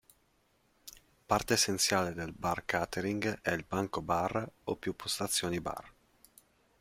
Parte 1.27 1.53
essenziale 1.53 2.13
del 2.15 2.33
bar 2.33 2.65
catering 2.65 3.37
è 3.43 3.51
il 3.51 3.63
banco 3.67 4.01
bar 4.01 4.49
o 4.63 4.75
più 4.75 4.95
postazioni 4.95 5.61
bar. 5.61 5.93